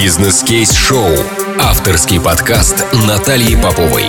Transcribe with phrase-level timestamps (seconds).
[0.00, 1.08] Бизнес-кейс-шоу.
[1.60, 4.04] Авторский подкаст Натальи Поповой.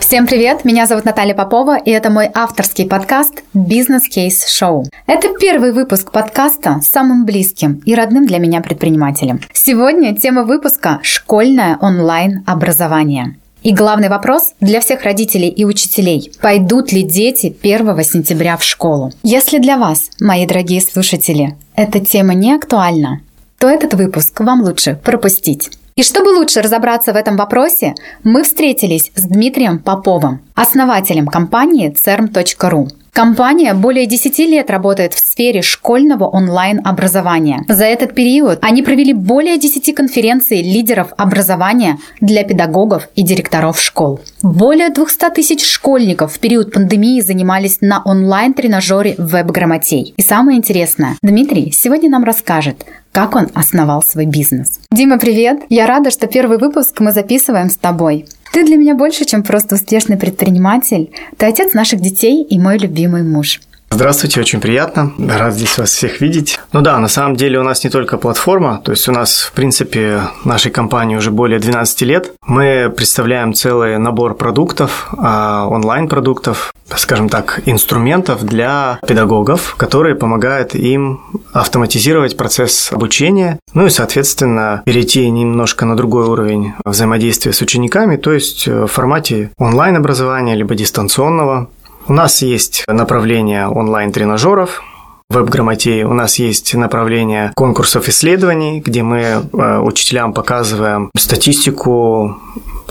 [0.00, 4.86] Всем привет, меня зовут Наталья Попова, и это мой авторский подкаст «Бизнес Кейс Шоу».
[5.06, 9.40] Это первый выпуск подкаста с самым близким и родным для меня предпринимателем.
[9.52, 13.36] Сегодня тема выпуска «Школьное онлайн-образование».
[13.66, 16.30] И главный вопрос для всех родителей и учителей.
[16.40, 19.10] Пойдут ли дети 1 сентября в школу?
[19.24, 23.22] Если для вас, мои дорогие слушатели, эта тема не актуальна,
[23.58, 25.68] то этот выпуск вам лучше пропустить.
[25.96, 32.88] И чтобы лучше разобраться в этом вопросе, мы встретились с Дмитрием Поповым, основателем компании CERM.ru.
[33.16, 37.64] Компания более 10 лет работает в сфере школьного онлайн-образования.
[37.66, 44.20] За этот период они провели более 10 конференций лидеров образования для педагогов и директоров школ.
[44.42, 50.12] Более 200 тысяч школьников в период пандемии занимались на онлайн-тренажере веб-грамотей.
[50.14, 54.78] И самое интересное, Дмитрий сегодня нам расскажет, как он основал свой бизнес.
[54.92, 55.62] Дима, привет!
[55.70, 58.26] Я рада, что первый выпуск мы записываем с тобой.
[58.56, 61.10] Ты для меня больше, чем просто успешный предприниматель.
[61.36, 63.60] Ты отец наших детей и мой любимый муж.
[63.90, 65.12] Здравствуйте, очень приятно.
[65.18, 66.58] Рад здесь вас всех видеть.
[66.72, 69.52] Ну да, на самом деле у нас не только платформа, то есть у нас, в
[69.52, 72.32] принципе, нашей компании уже более 12 лет.
[72.46, 81.22] Мы представляем целый набор продуктов, а, онлайн-продуктов, скажем так, инструментов для педагогов, которые помогают им
[81.52, 88.32] автоматизировать процесс обучения, ну и, соответственно, перейти немножко на другой уровень взаимодействия с учениками, то
[88.32, 91.70] есть в формате онлайн-образования либо дистанционного.
[92.08, 94.82] У нас есть направление онлайн-тренажеров,
[95.28, 96.04] веб-грамотеи.
[96.04, 102.40] У нас есть направление конкурсов исследований, где мы э, учителям показываем статистику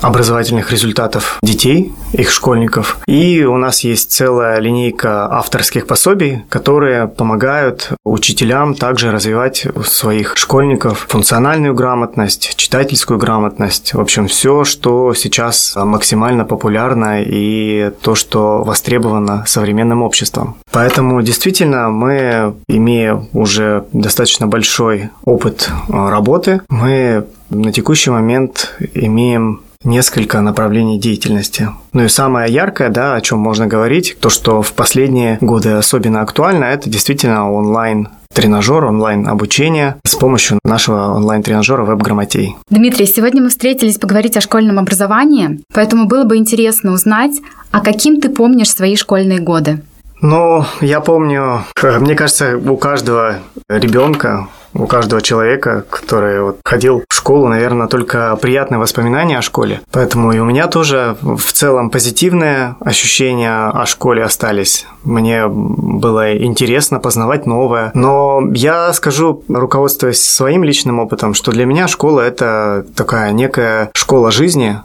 [0.01, 2.97] образовательных результатов детей, их школьников.
[3.07, 10.37] И у нас есть целая линейка авторских пособий, которые помогают учителям также развивать у своих
[10.37, 13.93] школьников функциональную грамотность, читательскую грамотность.
[13.93, 20.55] В общем, все, что сейчас максимально популярно и то, что востребовано современным обществом.
[20.71, 29.61] Поэтому действительно мы, имея уже достаточно большой опыт э, работы, мы на текущий момент имеем
[29.85, 31.69] несколько направлений деятельности.
[31.93, 36.21] Ну и самое яркое, да, о чем можно говорить, то, что в последние годы особенно
[36.21, 42.55] актуально, это действительно онлайн тренажер, онлайн-обучение с помощью нашего онлайн-тренажера веб-грамотей.
[42.69, 47.39] Дмитрий, сегодня мы встретились поговорить о школьном образовании, поэтому было бы интересно узнать,
[47.71, 49.81] а каким ты помнишь свои школьные годы?
[50.21, 53.37] Ну, я помню, мне кажется, у каждого
[53.69, 59.81] ребенка у каждого человека, который вот ходил в школу, наверное, только приятные воспоминания о школе.
[59.91, 64.85] Поэтому и у меня тоже в целом позитивные ощущения о школе остались.
[65.03, 67.91] Мне было интересно познавать новое.
[67.93, 74.31] Но я скажу, руководствуясь своим личным опытом, что для меня школа– это такая некая школа
[74.31, 74.77] жизни,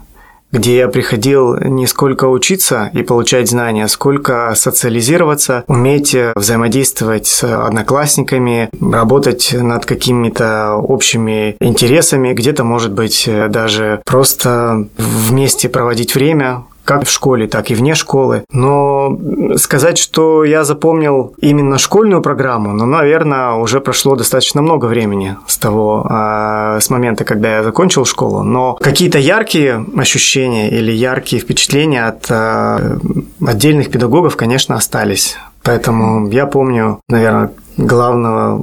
[0.51, 8.69] где я приходил не сколько учиться и получать знания, сколько социализироваться, уметь взаимодействовать с одноклассниками,
[8.79, 17.09] работать над какими-то общими интересами, где-то, может быть, даже просто вместе проводить время, как в
[17.09, 18.43] школе, так и вне школы.
[18.51, 19.17] Но
[19.55, 25.57] сказать, что я запомнил именно школьную программу, ну, наверное, уже прошло достаточно много времени с
[25.57, 28.43] того, а, с момента, когда я закончил школу.
[28.43, 32.97] Но какие-то яркие ощущения или яркие впечатления от а,
[33.45, 35.37] отдельных педагогов, конечно, остались.
[35.63, 38.59] Поэтому я помню, наверное, главного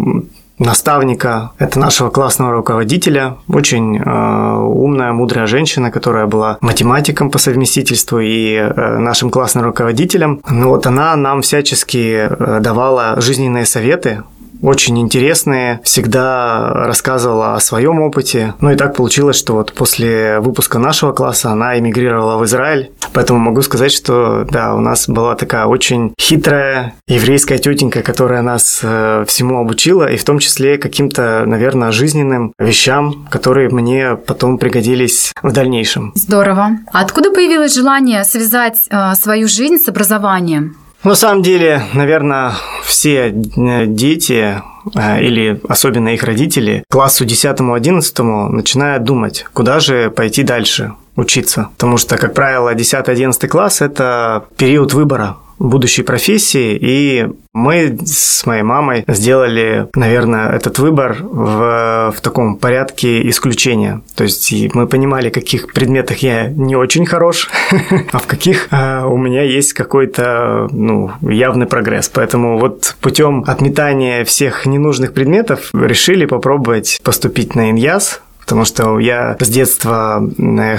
[0.58, 8.18] наставника, это нашего классного руководителя, очень э, умная, мудрая женщина, которая была математиком по совместительству
[8.20, 10.40] и э, нашим классным руководителем.
[10.48, 14.22] Ну вот она нам всячески э, давала жизненные советы,
[14.62, 18.54] очень интересные, всегда рассказывала о своем опыте.
[18.60, 22.90] Ну и так получилось, что вот после выпуска нашего класса она эмигрировала в Израиль.
[23.12, 28.80] Поэтому могу сказать, что да, у нас была такая очень хитрая еврейская тетенька, которая нас
[28.82, 35.32] э, всему обучила, и в том числе каким-то, наверное, жизненным вещам, которые мне потом пригодились
[35.42, 36.12] в дальнейшем.
[36.14, 36.78] Здорово.
[36.92, 40.76] А откуда появилось желание связать э, свою жизнь с образованием?
[41.04, 42.54] На самом деле, наверное,
[42.84, 44.60] все э, дети
[44.94, 51.68] э, или особенно их родители к классу 10-11 начинают думать, куда же пойти дальше учиться.
[51.76, 58.62] Потому что, как правило, 10-11 класс– это период выбора будущей профессии, и мы с моей
[58.62, 64.00] мамой сделали, наверное, этот выбор в, в таком порядке исключения.
[64.14, 67.48] То есть мы понимали, в каких предметах я не очень хорош,
[68.12, 72.08] а в каких а, у меня есть какой-то ну, явный прогресс.
[72.08, 79.36] Поэтому вот путем отметания всех ненужных предметов решили попробовать поступить на ИНЯС, потому что я
[79.38, 80.26] с детства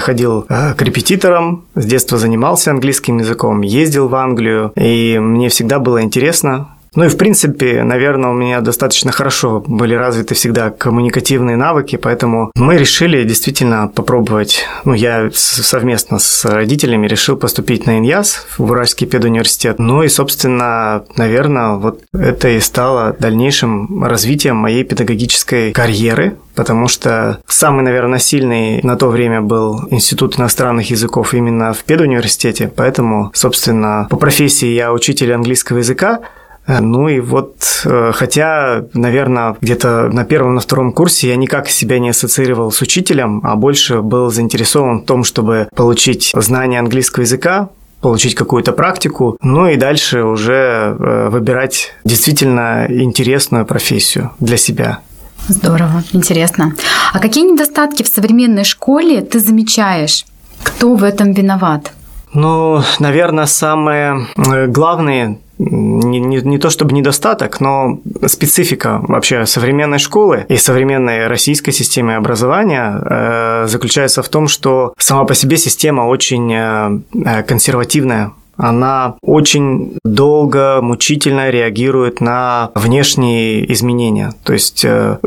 [0.00, 5.78] ходил э, к репетиторам, с детства занимался английским языком, ездил в Англию, и мне всегда
[5.78, 11.56] было интересно ну и, в принципе, наверное, у меня достаточно хорошо были развиты всегда коммуникативные
[11.56, 18.46] навыки, поэтому мы решили действительно попробовать, ну, я совместно с родителями решил поступить на ИНЯС
[18.58, 19.78] в Уральский педуниверситет.
[19.78, 27.40] Ну и, собственно, наверное, вот это и стало дальнейшим развитием моей педагогической карьеры, потому что
[27.46, 34.06] самый, наверное, сильный на то время был Институт иностранных языков именно в педуниверситете, поэтому, собственно,
[34.10, 36.20] по профессии я учитель английского языка,
[36.66, 41.98] ну и вот, э, хотя, наверное, где-то на первом, на втором курсе я никак себя
[41.98, 47.70] не ассоциировал с учителем, а больше был заинтересован в том, чтобы получить знание английского языка,
[48.00, 55.00] получить какую-то практику, ну и дальше уже э, выбирать действительно интересную профессию для себя.
[55.48, 56.74] Здорово, интересно.
[57.12, 60.24] А какие недостатки в современной школе ты замечаешь?
[60.62, 61.92] Кто в этом виноват?
[62.32, 64.26] Ну, наверное, самые
[64.68, 71.72] главные не, не, не то чтобы недостаток, но специфика вообще современной школы и современной российской
[71.72, 78.32] системы образования э, заключается в том, что сама по себе система очень э, э консервативная,
[78.56, 84.32] она очень долго, мучительно реагирует на внешние изменения.
[84.44, 85.18] То есть э,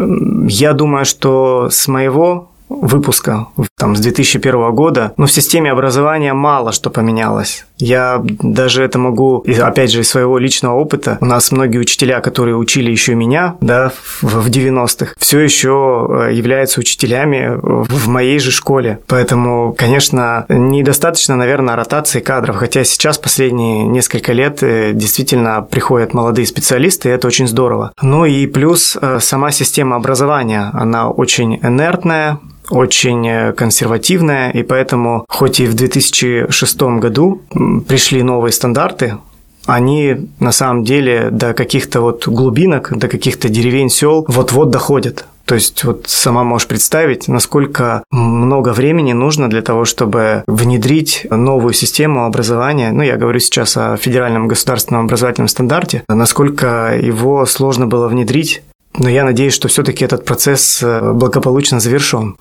[0.47, 6.71] я думаю, что с моего выпуска там, с 2001 года, но в системе образования мало
[6.71, 7.65] что поменялось.
[7.77, 11.17] Я даже это могу, опять же, из своего личного опыта.
[11.21, 16.79] У нас многие учителя, которые учили еще меня, да, в 90-х, все еще э, являются
[16.79, 18.99] учителями в моей же школе.
[19.07, 22.55] Поэтому, конечно, недостаточно, наверное, ротации кадров.
[22.55, 27.91] Хотя сейчас, последние несколько лет, э, действительно приходят молодые специалисты, и это очень здорово.
[28.01, 32.39] Ну и плюс э, сама система образования, она очень инертная,
[32.69, 37.41] очень э, консервативная, и поэтому, хоть и в 2006 году
[37.87, 39.17] пришли новые стандарты,
[39.65, 45.25] они на самом деле до каких-то вот глубинок, до каких-то деревень, сел вот-вот доходят.
[45.45, 51.73] То есть вот сама можешь представить, насколько много времени нужно для того, чтобы внедрить новую
[51.73, 52.91] систему образования.
[52.93, 56.03] Ну, я говорю сейчас о федеральном государственном образовательном стандарте.
[56.07, 58.63] Насколько его сложно было внедрить
[58.97, 62.35] но я надеюсь, что все-таки этот процесс э, благополучно завершен.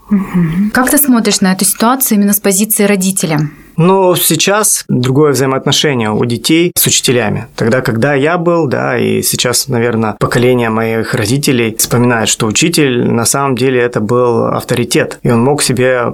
[0.72, 3.50] Как ты смотришь на эту ситуацию именно с позиции родителя?
[3.76, 7.46] Но сейчас другое взаимоотношение у детей с учителями.
[7.56, 13.24] Тогда, когда я был, да, и сейчас, наверное, поколение моих родителей вспоминает, что учитель на
[13.24, 15.18] самом деле это был авторитет.
[15.22, 16.12] И он мог себе,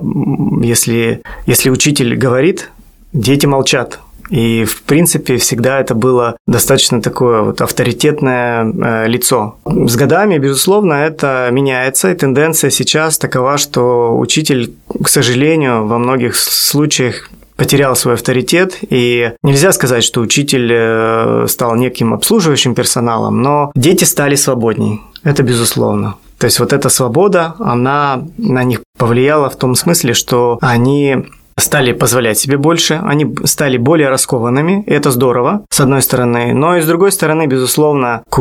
[0.62, 2.70] если, если учитель говорит,
[3.12, 3.98] дети молчат.
[4.30, 9.56] И, в принципе, всегда это было достаточно такое вот авторитетное э, лицо.
[9.64, 16.36] С годами, безусловно, это меняется, и тенденция сейчас такова, что учитель, к сожалению, во многих
[16.36, 23.72] случаях потерял свой авторитет, и нельзя сказать, что учитель э, стал неким обслуживающим персоналом, но
[23.74, 26.14] дети стали свободней, это безусловно.
[26.38, 31.26] То есть вот эта свобода, она на них повлияла в том смысле, что они
[31.58, 36.76] стали позволять себе больше, они стали более раскованными, и это здорово, с одной стороны, но
[36.76, 38.38] и с другой стороны, безусловно, к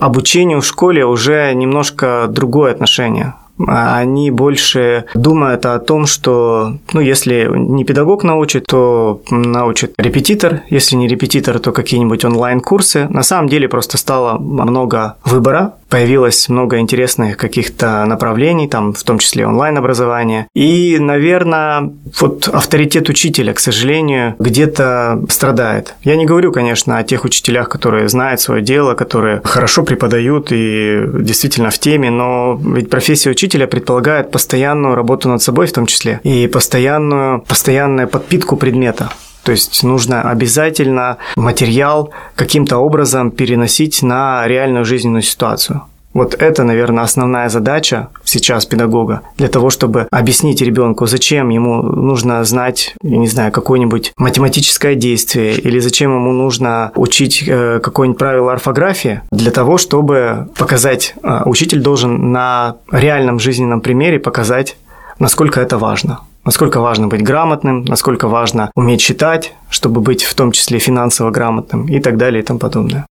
[0.00, 7.48] обучению в школе уже немножко другое отношение они больше думают о том, что, ну, если
[7.52, 13.06] не педагог научит, то научит репетитор, если не репетитор, то какие-нибудь онлайн-курсы.
[13.08, 19.18] На самом деле просто стало много выбора, появилось много интересных каких-то направлений, там, в том
[19.18, 20.46] числе онлайн-образование.
[20.54, 25.94] И, наверное, вот авторитет учителя, к сожалению, где-то страдает.
[26.02, 31.02] Я не говорю, конечно, о тех учителях, которые знают свое дело, которые хорошо преподают и
[31.20, 36.20] действительно в теме, но ведь профессия учителя предполагает постоянную работу над собой в том числе
[36.24, 39.10] и постоянную, постоянную подпитку предмета.
[39.44, 45.82] То есть нужно обязательно материал каким-то образом переносить на реальную жизненную ситуацию.
[46.14, 52.44] Вот это, наверное, основная задача сейчас педагога для того, чтобы объяснить ребенку, зачем ему нужно
[52.44, 58.52] знать, я не знаю, какое-нибудь математическое действие или зачем ему нужно учить э, какое-нибудь правило
[58.52, 64.76] орфографии для того, чтобы показать, э, учитель должен на реальном жизненном примере показать,
[65.18, 66.20] насколько это важно.
[66.44, 71.86] Насколько важно быть грамотным, насколько важно уметь читать, чтобы быть в том числе финансово грамотным
[71.86, 73.06] и так далее и тому подобное.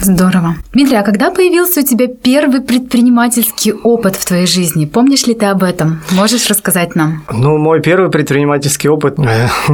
[0.00, 0.56] Здорово.
[0.72, 4.86] Дмитрий, а когда появился у тебя первый предпринимательский опыт в твоей жизни?
[4.86, 6.00] Помнишь ли ты об этом?
[6.10, 7.22] Можешь рассказать нам?
[7.32, 9.18] Ну, мой первый предпринимательский опыт,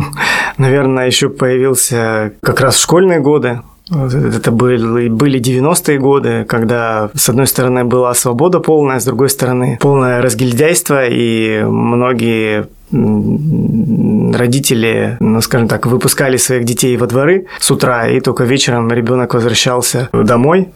[0.58, 3.62] наверное, еще появился как раз в школьные годы.
[3.90, 9.78] Это были, были 90-е годы, когда, с одной стороны, была свобода полная, с другой стороны,
[9.80, 18.08] полное разгильдяйство, и многие родители, ну, скажем так, выпускали своих детей во дворы с утра,
[18.08, 20.68] и только вечером ребенок возвращался домой.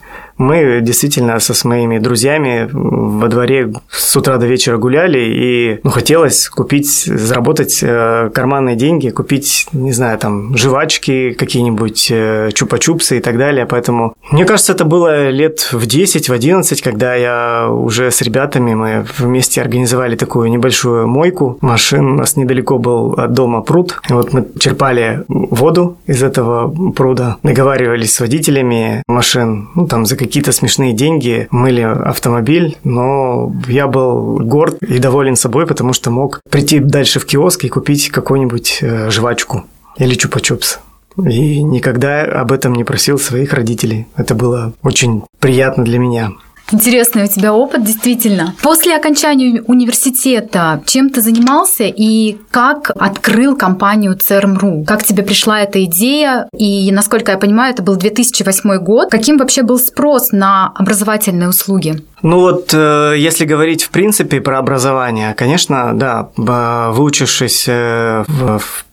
[0.43, 6.49] Мы действительно со своими друзьями во дворе с утра до вечера гуляли, и ну, хотелось
[6.49, 13.39] купить, заработать э, карманные деньги, купить, не знаю, там, жвачки, какие-нибудь э, чупа-чупсы и так
[13.39, 13.67] далее.
[13.67, 18.75] Поэтому, мне кажется, это было лет в 10, в 11, когда я уже с ребятами,
[18.75, 22.07] мы вместе организовали такую небольшую мойку машин.
[22.07, 24.01] У нас недалеко был от дома пруд.
[24.11, 30.17] И вот мы черпали воду из этого пруда, договаривались с водителями машин, ну, там, за
[30.33, 36.41] какие-то смешные деньги мыли автомобиль, но я был горд и доволен собой, потому что мог
[36.51, 39.65] прийти дальше в киоск и купить какую-нибудь э, жвачку
[39.99, 40.79] или чупа-чупс.
[41.19, 44.07] И никогда об этом не просил своих родителей.
[44.17, 46.33] Это было очень приятно для меня.
[46.73, 48.55] Интересный у тебя опыт, действительно.
[48.63, 54.85] После окончания университета чем ты занимался и как открыл компанию CERM.ru?
[54.85, 56.49] Как тебе пришла эта идея?
[56.57, 59.11] И, насколько я понимаю, это был 2008 год.
[59.11, 62.03] Каким вообще был спрос на образовательные услуги?
[62.23, 68.25] Ну вот, э, если говорить в принципе про образование, конечно, да, выучившись э,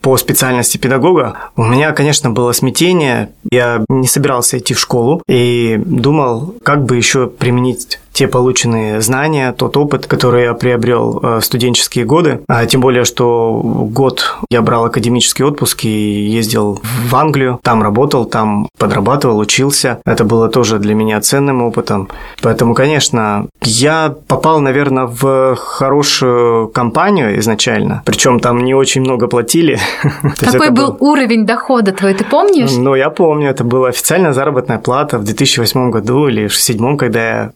[0.01, 3.29] по специальности педагога, у меня, конечно, было смятение.
[3.51, 9.53] Я не собирался идти в школу и думал, как бы еще применить те полученные знания,
[9.53, 12.41] тот опыт, который я приобрел э, в студенческие годы.
[12.49, 18.25] А тем более, что год я брал академический отпуск и ездил в Англию, там работал,
[18.25, 20.01] там подрабатывал, учился.
[20.05, 22.09] Это было тоже для меня ценным опытом.
[22.41, 28.03] Поэтому, конечно, я попал, наверное, в хорошую компанию изначально.
[28.05, 29.79] Причем там не очень много платили.
[30.39, 32.71] Какой был уровень дохода твой, ты помнишь?
[32.75, 37.19] Ну, я помню, это была официальная заработная плата в 2008 году или в 2007, когда
[37.19, 37.51] я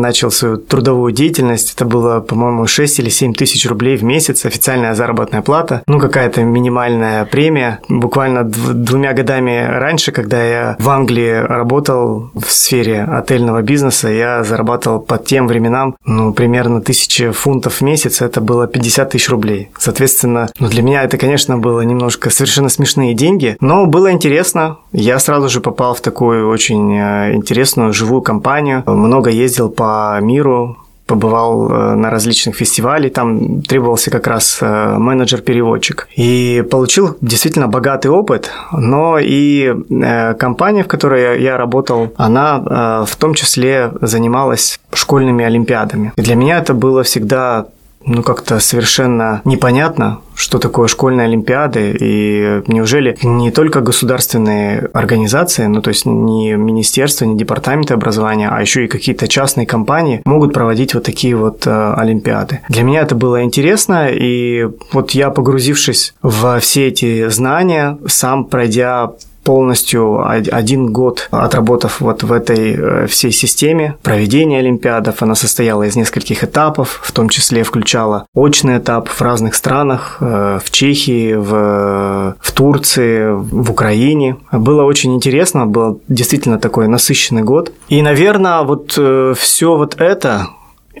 [0.00, 1.74] начал свою трудовую деятельность.
[1.74, 5.82] Это было, по-моему, 6 или 7 тысяч рублей в месяц, официальная заработная плата.
[5.86, 7.80] Ну, какая-то минимальная премия.
[7.88, 15.00] Буквально двумя годами раньше, когда я в Англии работал в сфере отельного бизнеса, я зарабатывал
[15.00, 18.22] по тем временам, ну, примерно тысячи фунтов в месяц.
[18.22, 19.70] Это было 50 тысяч рублей.
[19.78, 24.78] Соответственно, ну, для меня это, конечно, было немножко совершенно смешные деньги, но было интересно.
[24.92, 28.82] Я сразу же попал в такую очень э, интересную живую компанию.
[28.86, 29.87] Много ездил по
[30.20, 30.76] миру,
[31.08, 36.06] побывал э, на различных фестивалях, там требовался как раз э, менеджер-переводчик.
[36.14, 43.16] И получил действительно богатый опыт, но и э, компания, в которой я работал, она в
[43.16, 46.12] том числе занималась школьными олимпиадами.
[46.16, 47.66] И для меня это было всегда
[48.08, 55.82] ну, как-то совершенно непонятно, что такое школьные олимпиады, и неужели не только государственные организации, ну,
[55.82, 60.94] то есть не министерства, не департаменты образования, а еще и какие-то частные компании могут проводить
[60.94, 62.60] вот такие вот э, олимпиады.
[62.68, 69.12] Для меня это было интересно, и вот я, погрузившись во все эти знания, сам пройдя
[69.48, 75.22] полностью один год отработав вот в этой э, всей системе проведения Олимпиадов.
[75.22, 80.58] Она состояла из нескольких этапов, в том числе включала очный этап в разных странах, э,
[80.62, 84.36] в Чехии, в, в Турции, в Украине.
[84.52, 87.72] Было очень интересно, был действительно такой насыщенный год.
[87.88, 90.48] И, наверное, вот э, все вот это,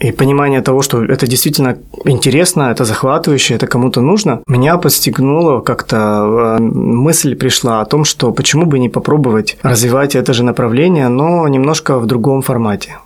[0.00, 6.56] и понимание того, что это действительно интересно, это захватывающе, это кому-то нужно, меня подстегнуло как-то
[6.58, 11.48] э, мысль пришла о том, что почему бы не попробовать развивать это же направление, но
[11.48, 12.96] немножко в другом формате.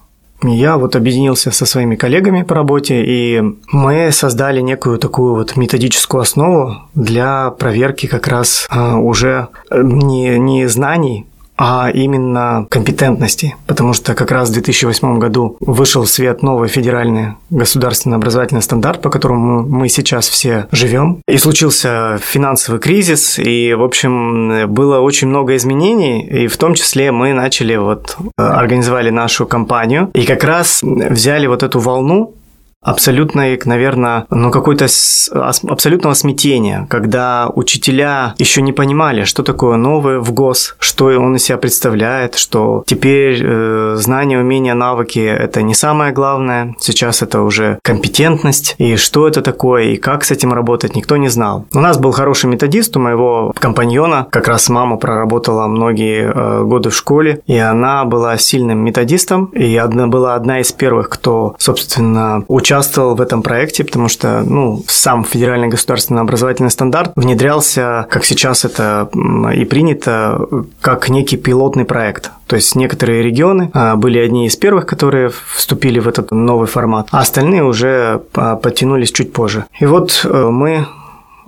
[0.45, 6.21] Я вот объединился со своими коллегами по работе, и мы создали некую такую вот методическую
[6.21, 14.15] основу для проверки как раз э, уже не, не знаний, а именно компетентности, потому что
[14.15, 19.63] как раз в 2008 году вышел в свет новый федеральный государственный образовательный стандарт, по которому
[19.63, 21.21] мы сейчас все живем.
[21.29, 27.13] И случился финансовый кризис, и, в общем, было очень много изменений, и в том числе
[27.13, 32.35] мы начали вот, э, организовали нашу компанию, и как раз взяли вот эту волну
[32.83, 34.87] абсолютной, наверное, ну какой-то
[35.31, 41.45] абсолютного смятения, когда учителя еще не понимали, что такое новый в ГОС, что он из
[41.45, 47.79] себя представляет, что теперь э, знания, умения, навыки– это не самое главное, сейчас это уже
[47.83, 51.67] компетентность, и что это такое, и как с этим работать, никто не знал.
[51.73, 56.91] У нас был хороший методист у моего компаньона, как раз мама проработала многие э, годы
[56.91, 62.45] в школе, и она была сильным методистом, и одна, была одна из первых, кто, собственно,
[62.49, 62.72] участвовал
[63.15, 69.09] в этом проекте, потому что, ну, сам федеральный государственный образовательный стандарт внедрялся, как сейчас это
[69.55, 70.47] и принято,
[70.81, 72.31] как некий пилотный проект.
[72.47, 77.09] То есть некоторые регионы а, были одни из первых, которые вступили в этот новый формат,
[77.11, 79.65] а остальные уже а, подтянулись чуть позже.
[79.79, 80.87] И вот э, мы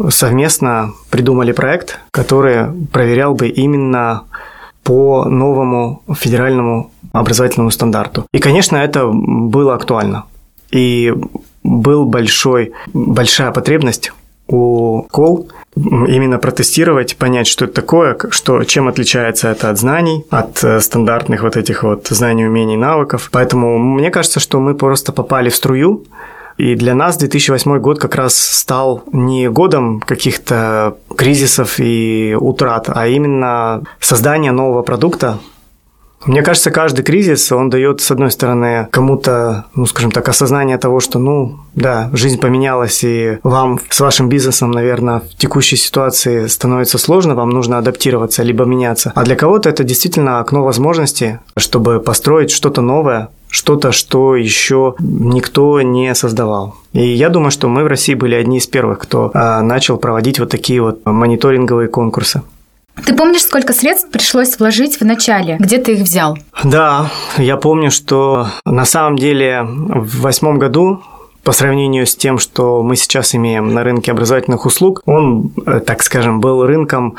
[0.09, 4.23] совместно придумали проект, который проверял бы именно
[4.83, 8.27] по новому федеральному образовательному стандарту.
[8.33, 10.25] И, конечно, это было актуально.
[10.71, 11.15] И
[11.63, 14.13] был большой, большая потребность
[14.47, 20.63] у школ именно протестировать, понять, что это такое, что, чем отличается это от знаний, от
[20.63, 23.31] э, стандартных вот этих вот знаний, умений, навыков.
[23.33, 26.05] Поэтому мне кажется, что мы просто попали в струю,
[26.57, 33.09] и для нас 2008 год как раз стал не годом каких-то кризисов и утрат, а
[33.09, 35.39] именно создания нового продукта,
[36.27, 41.01] мне кажется, каждый кризис, он дает, с одной стороны, кому-то, ну, скажем так, осознание того,
[41.01, 46.99] что, ну, да, жизнь поменялась, и вам с вашим бизнесом, наверное, в текущей ситуации становится
[46.99, 49.13] сложно, вам нужно адаптироваться, либо меняться.
[49.15, 55.81] А для кого-то это действительно окно возможностей, чтобы построить что-то новое, что-то, что еще никто
[55.81, 56.75] не создавал.
[56.93, 60.41] И я думаю, что мы в России были одни из первых, кто а, начал проводить
[60.41, 62.43] вот такие вот мониторинговые конкурсы.
[63.05, 65.57] Ты помнишь, сколько средств пришлось вложить в начале?
[65.59, 66.39] Где ты их взял?
[66.63, 71.03] Да, я помню, что на самом деле в восьмом году
[71.43, 76.03] по сравнению с тем, что мы сейчас имеем на рынке образовательных услуг, он, э, так
[76.03, 77.15] скажем, был рынком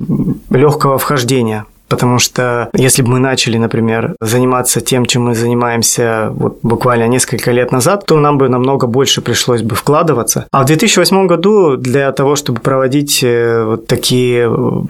[0.50, 1.66] легкого вхождения.
[1.88, 7.52] Потому что если бы мы начали, например, заниматься тем, чем мы занимаемся вот буквально несколько
[7.52, 10.48] лет назад, то нам бы намного больше пришлось бы вкладываться.
[10.52, 14.82] А в 2008 году для того, чтобы проводить э, вот такие э,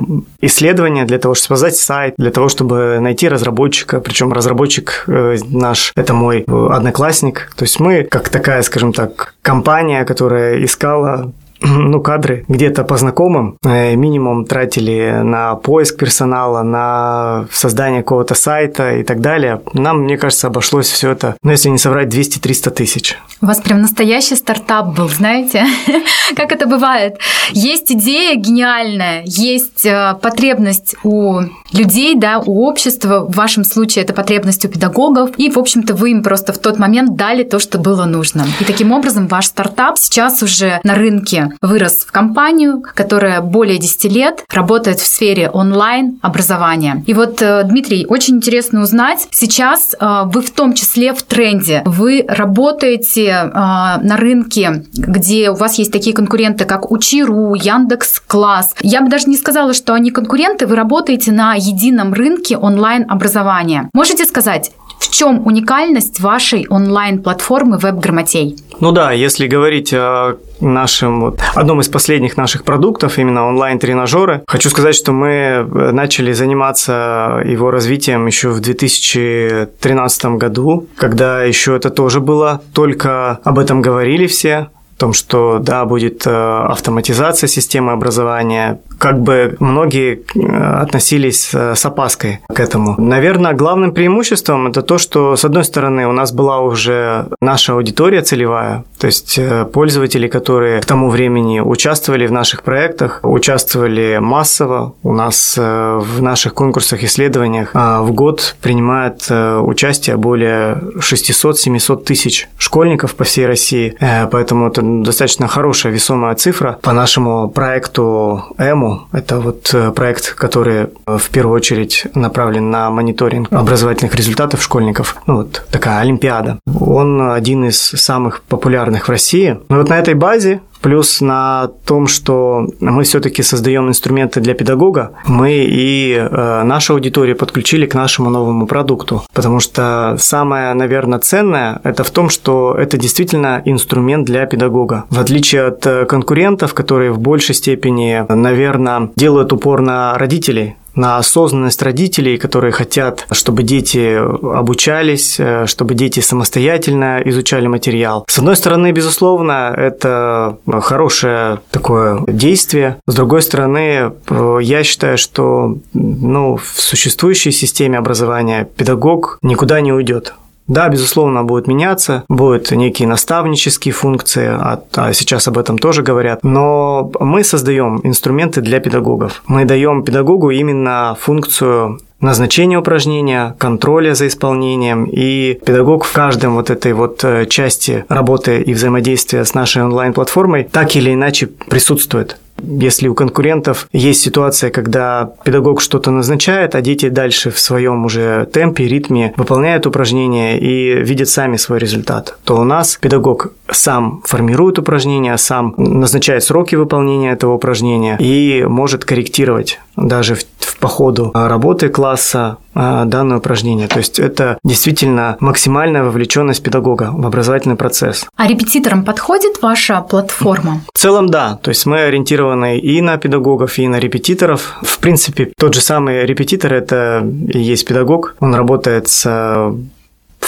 [0.41, 5.91] исследования, для того, чтобы создать сайт, для того, чтобы найти разработчика, причем разработчик э, наш,
[5.95, 11.31] это мой одноклассник, то есть мы как такая, скажем так, компания, которая искала
[11.61, 13.57] ну, кадры где-то по знакомым.
[13.63, 19.61] Э, минимум тратили на поиск персонала, на создание какого-то сайта и так далее.
[19.73, 23.17] Нам, мне кажется, обошлось все это, ну, если не соврать, 200-300 тысяч.
[23.41, 25.65] У вас прям настоящий стартап был, знаете?
[26.35, 27.17] как это бывает?
[27.51, 33.21] Есть идея гениальная, есть э, потребность у людей, да, у общества.
[33.21, 35.31] В вашем случае это потребность у педагогов.
[35.37, 38.45] И, в общем-то, вы им просто в тот момент дали то, что было нужно.
[38.59, 44.11] И таким образом ваш стартап сейчас уже на рынке вырос в компанию, которая более 10
[44.11, 47.03] лет работает в сфере онлайн-образования.
[47.07, 51.81] И вот, э, Дмитрий, очень интересно узнать, сейчас э, вы в том числе в тренде.
[51.85, 58.75] Вы работаете э, на рынке, где у вас есть такие конкуренты, как Учиру, Яндекс Класс.
[58.81, 63.89] Я бы даже не сказала, что они конкуренты, вы работаете на едином рынке онлайн-образования.
[63.93, 68.57] Можете сказать, в чем уникальность вашей онлайн-платформы веб-грамотей?
[68.79, 74.69] Ну да, если говорить о нашем, вот, одном из последних наших продуктов, именно онлайн-тренажеры, хочу
[74.69, 82.19] сказать, что мы начали заниматься его развитием еще в 2013 году, когда еще это тоже
[82.19, 88.79] было, только об этом говорили все, о том, что да, будет э, автоматизация системы образования,
[88.97, 92.95] как бы многие э, относились э, с опаской к этому.
[92.97, 98.21] Наверное, главным преимуществом это то, что, с одной стороны, у нас была уже наша аудитория
[98.21, 99.39] целевая, то есть
[99.73, 104.93] пользователи, которые к тому времени участвовали в наших проектах, участвовали массово.
[105.03, 113.23] У нас в наших конкурсах, исследованиях в год принимает участие более 600-700 тысяч школьников по
[113.25, 113.97] всей России,
[114.31, 116.77] поэтому это достаточно хорошая весомая цифра.
[116.81, 119.07] По нашему проекту ЭМУ.
[119.11, 125.17] Это вот э, проект, который э, в первую очередь направлен на мониторинг образовательных результатов школьников.
[125.27, 126.59] Ну вот такая Олимпиада.
[126.79, 129.59] Он один из самых популярных в России.
[129.69, 135.13] Но вот на этой базе Плюс на том, что мы все-таки создаем инструменты для педагога,
[135.25, 139.23] мы и э, нашу аудиторию подключили к нашему новому продукту.
[139.33, 145.05] Потому что самое, наверное, ценное это в том, что это действительно инструмент для педагога.
[145.09, 151.17] В отличие от э, конкурентов, которые в большей степени, наверное, делают упор на родителей, на
[151.17, 158.25] осознанность родителей, которые хотят, чтобы дети обучались, э, чтобы дети самостоятельно изучали материал.
[158.27, 162.97] С одной стороны, безусловно, это хорошее такое действие.
[163.07, 169.93] С другой стороны, э, я считаю, что ну, в существующей системе образования педагог никуда не
[169.93, 170.33] уйдет.
[170.67, 176.43] Да, безусловно, будет меняться, будут некие наставнические функции, а, а сейчас об этом тоже говорят,
[176.43, 179.43] но мы создаем инструменты для педагогов.
[179.45, 186.69] Мы даем педагогу именно функцию назначения упражнения, контроля за исполнением, и педагог в каждом вот
[186.69, 192.37] этой вот э, части работы и взаимодействия с нашей онлайн-платформой так или иначе присутствует.
[192.67, 198.47] Если у конкурентов есть ситуация, когда педагог что-то назначает, а дети дальше в своем уже
[198.51, 204.79] темпе, ритме выполняют упражнения и видят сами свой результат, то у нас педагог сам формирует
[204.79, 211.31] упражнения, сам назначает сроки выполнения этого упражнения и может корректировать даже в, в по ходу
[211.33, 213.87] работы класса а, данное упражнение.
[213.87, 218.25] То есть это действительно максимальная вовлеченность педагога в образовательный процесс.
[218.35, 220.81] А репетиторам подходит ваша платформа?
[220.93, 221.57] В целом, да.
[221.61, 224.77] То есть мы ориентированы и на педагогов, и на репетиторов.
[224.81, 228.35] В принципе, тот же самый репетитор– это и есть педагог.
[228.39, 229.73] Он работает с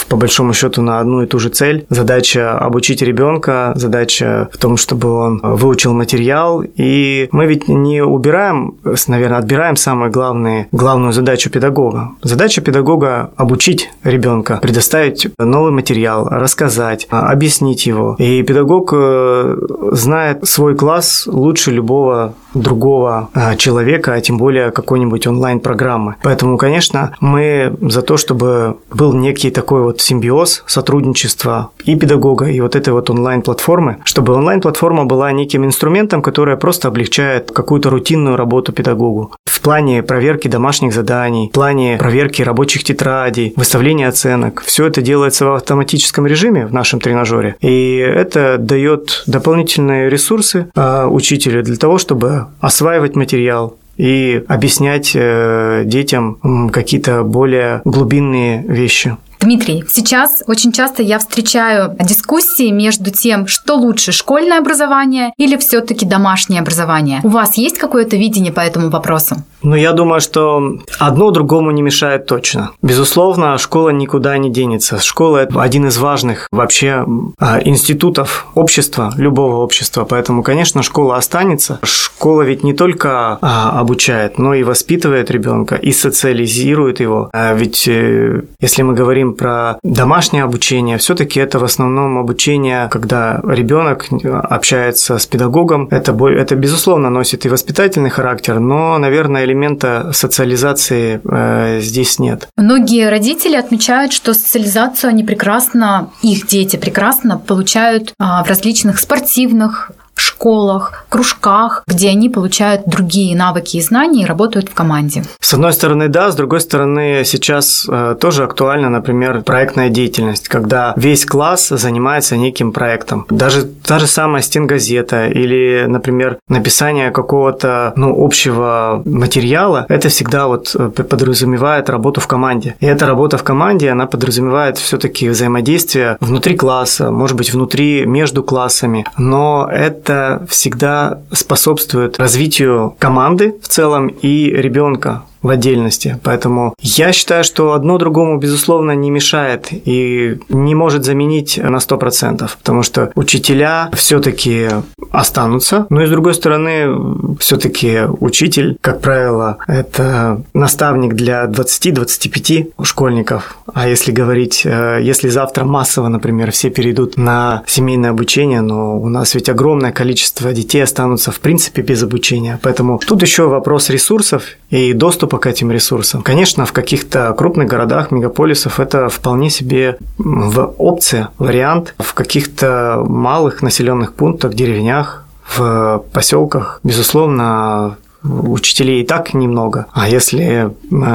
[0.08, 1.86] по большому счету на одну и ту же цель.
[1.90, 6.62] Задача обучить ребенка, задача в том, чтобы он выучил материал.
[6.76, 8.74] И мы ведь не убираем,
[9.06, 12.10] наверное, отбираем самую главную, главную задачу педагога.
[12.22, 18.16] Задача педагога– обучить ребенка, предоставить новый материал, рассказать, объяснить его.
[18.18, 19.56] И педагог э,
[19.92, 26.16] знает свой класс лучше любого другого э, человека, а тем более какой-нибудь онлайн-программы.
[26.22, 32.60] Поэтому, конечно, мы за то, чтобы был некий такой вот симбиоз сотрудничества и педагога, и
[32.60, 38.72] вот этой вот онлайн-платформы, чтобы онлайн-платформа была неким инструментом, который просто облегчает какую-то рутинную работу
[38.72, 39.34] педагогу.
[39.44, 44.62] В плане проверки домашних заданий, в плане проверки рабочих тетрадей, выставления оценок.
[44.64, 47.56] Все это делается в автоматическом режиме в нашем тренажере.
[47.60, 55.82] И это дает дополнительные ресурсы э, учителю для того, чтобы осваивать материал, и объяснять э,
[55.84, 59.16] детям какие-то более глубинные вещи.
[59.40, 66.04] Дмитрий, сейчас очень часто я встречаю дискуссии между тем, что лучше школьное образование или все-таки
[66.04, 67.20] домашнее образование.
[67.22, 69.36] У вас есть какое-то видение по этому вопросу?
[69.62, 72.70] Ну, я думаю, что одно другому не мешает точно.
[72.82, 75.00] Безусловно, школа никуда не денется.
[75.00, 77.04] Школа– это один из важных вообще
[77.38, 80.04] а, институтов общества, любого общества.
[80.04, 81.80] Поэтому, конечно, школа останется.
[81.82, 87.28] Школа ведь не только а, обучает, но и воспитывает ребенка и социализирует его.
[87.32, 93.40] А ведь э, если мы говорим про домашнее обучение, все-таки это в основном обучение, когда
[93.44, 95.88] ребенок общается с педагогом.
[95.90, 102.48] Это, это безусловно носит и воспитательный характер, но, наверное, элемента социализации э, здесь нет.
[102.56, 109.92] Многие родители отмечают, что социализацию они прекрасно, их дети прекрасно получают а, в различных спортивных
[110.20, 115.24] школах, кружках, где они получают другие навыки и знания и работают в команде.
[115.40, 120.92] С одной стороны, да, с другой стороны, сейчас э, тоже актуальна, например, проектная деятельность, когда
[120.96, 123.26] весь класс занимается неким проектом.
[123.30, 130.74] Даже та же самая стенгазета или, например, написание какого-то ну, общего материала, это всегда вот
[130.78, 132.76] э, подразумевает работу в команде.
[132.80, 138.42] И эта работа в команде, она подразумевает все-таки взаимодействие внутри класса, может быть, внутри, между
[138.42, 146.18] классами, но это это всегда способствует развитию команды в целом и ребенка в отдельности.
[146.22, 152.50] Поэтому я считаю, что одно другому, безусловно, не мешает и не может заменить на 100%,
[152.58, 154.68] потому что учителя все-таки
[155.10, 163.58] останутся, но и с другой стороны, все-таки учитель, как правило, это наставник для 20-25 школьников.
[163.72, 169.08] А если говорить, э, если завтра массово, например, все перейдут на семейное обучение, но у
[169.08, 172.58] нас ведь огромное количество детей останутся в принципе без обучения.
[172.62, 176.22] Поэтому тут еще вопрос ресурсов и доступа к этим ресурсам.
[176.22, 181.94] Конечно, в каких-то крупных городах, мегаполисах это вполне себе в опция, вариант.
[181.98, 189.86] В каких-то малых населенных пунктах, деревнях, в поселках, безусловно, учителей и так немного.
[189.92, 190.72] А если...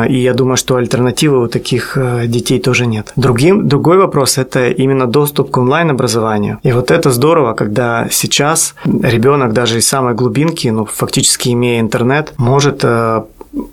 [0.07, 3.11] И я думаю, что альтернативы у таких э, детей тоже нет.
[3.15, 6.59] Другим, другой вопрос– это именно доступ к онлайн-образованию.
[6.63, 12.33] И вот это здорово, когда сейчас ребенок даже из самой глубинки, ну, фактически имея интернет,
[12.37, 13.23] может э,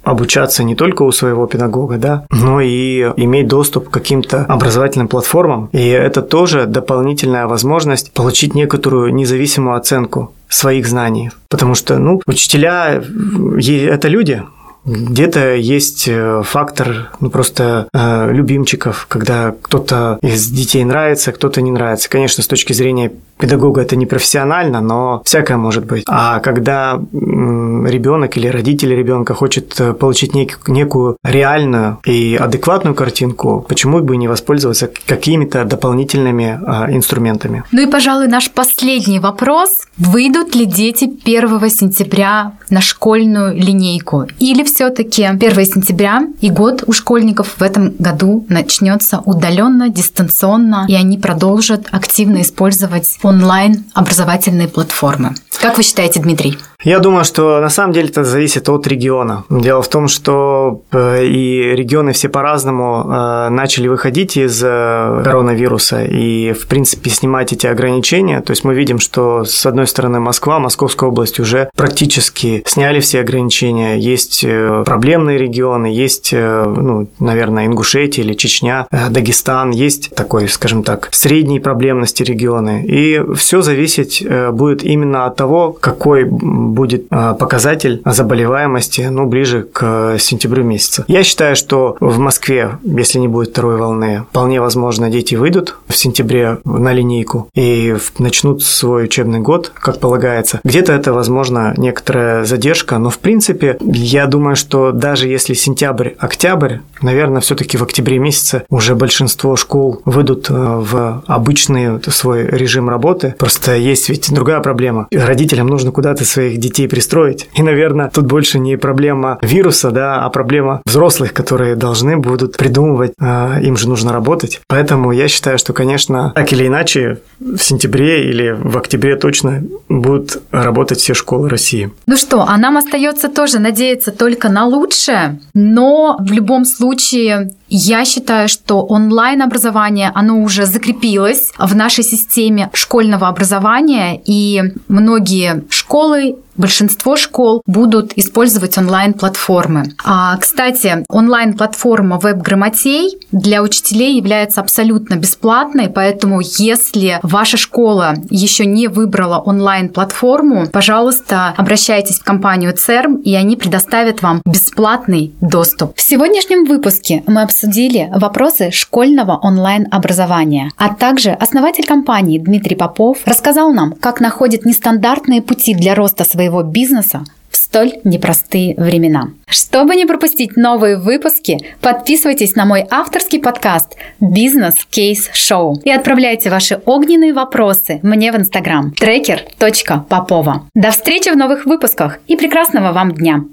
[0.02, 5.68] обучаться не только у своего педагога, да, но и иметь доступ к каким-то образовательным платформам.
[5.72, 11.30] И это тоже дополнительная возможность получить некоторую независимую оценку своих знаний.
[11.48, 13.02] Потому что, ну, учителя–
[13.58, 14.42] это люди,
[14.84, 21.70] Где-то есть э, фактор ну, просто э, любимчиков, когда кто-то из детей нравится, кто-то не
[21.70, 22.08] нравится.
[22.08, 26.04] Конечно, с точки зрения педагога это не профессионально, но всякое может быть.
[26.06, 33.64] А когда ребенок или родители ребенка хочет э, получить нек- некую реальную и адекватную картинку,
[33.68, 37.64] почему бы не воспользоваться какими-то дополнительными а, инструментами?
[37.72, 39.86] Ну и, пожалуй, наш последний вопрос.
[39.96, 44.26] Выйдут ли дети 1 сентября на школьную линейку?
[44.38, 50.94] Или все-таки 1 сентября и год у школьников в этом году начнется удаленно, дистанционно, и
[50.94, 55.34] они продолжат активно использовать онлайн образовательные платформы?
[55.60, 56.56] Как вы считаете, Дмитрий?
[56.82, 59.44] Я думаю, что на самом деле это зависит от региона.
[59.50, 66.04] Дело в том, что э, и регионы все по-разному э, начали выходить из э, коронавируса
[66.04, 68.40] и, в принципе, снимать эти ограничения.
[68.40, 73.20] То есть мы видим, что, с одной стороны, Москва, Московская область уже практически сняли все
[73.20, 73.98] ограничения.
[73.98, 74.44] Есть
[74.86, 82.22] проблемные регионы, есть, ну, наверное, Ингушетия или Чечня, Дагестан, есть такой, скажем так, средней проблемности
[82.22, 82.84] регионы.
[82.86, 86.24] И все зависеть будет именно от того, какой
[86.70, 91.04] будет а, показатель заболеваемости ну, ближе к сентябрю месяца.
[91.08, 95.96] Я считаю, что в Москве, если не будет второй волны, вполне возможно, дети выйдут в
[95.96, 100.60] сентябре на линейку и начнут свой учебный год, как полагается.
[100.64, 106.78] Где-то это, возможно, некоторая задержка, но в принципе, я думаю, что даже если сентябрь, октябрь,
[107.02, 113.34] наверное, все-таки в октябре месяце уже большинство школ выйдут э, в обычный свой режим работы.
[113.38, 115.08] Просто есть ведь другая проблема.
[115.10, 117.48] Родителям нужно куда-то своих детей пристроить.
[117.54, 123.12] И, наверное, тут больше не проблема вируса, да, а проблема взрослых, которые должны будут придумывать,
[123.20, 124.60] э, им же нужно работать.
[124.68, 130.42] Поэтому я считаю, что, конечно, так или иначе, в сентябре или в октябре точно будут
[130.50, 131.90] работать все школы России.
[132.06, 138.04] Ну что, а нам остается тоже надеяться только на лучшее, но в любом случае я
[138.04, 147.16] считаю, что онлайн-образование, оно уже закрепилось в нашей системе школьного образования, и многие школы большинство
[147.16, 149.92] школ будут использовать онлайн-платформы.
[150.04, 158.88] А, кстати, онлайн-платформа веб-грамотей для учителей является абсолютно бесплатной, поэтому если ваша школа еще не
[158.88, 165.96] выбрала онлайн-платформу, пожалуйста, обращайтесь в компанию ЦЕРМ, и они предоставят вам бесплатный доступ.
[165.96, 173.72] В сегодняшнем выпуске мы обсудили вопросы школьного онлайн-образования, а также основатель компании Дмитрий Попов рассказал
[173.72, 179.28] нам, как находит нестандартные пути для роста своего своего бизнеса в столь непростые времена.
[179.46, 186.48] Чтобы не пропустить новые выпуски, подписывайтесь на мой авторский подкаст «Бизнес Кейс Шоу» и отправляйте
[186.48, 190.66] ваши огненные вопросы мне в Инстаграм трекер.попова.
[190.74, 193.44] До встречи в новых выпусках и прекрасного вам дня!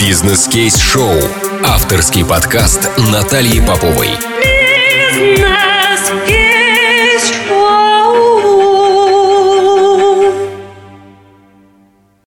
[0.00, 1.12] Бизнес Кейс Шоу.
[1.66, 4.08] Авторский подкаст Натальи Поповой.